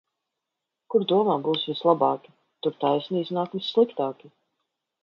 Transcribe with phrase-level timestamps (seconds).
[0.93, 4.35] Kur domā būs vislabāki, tur taisni iznāk vissliktāki.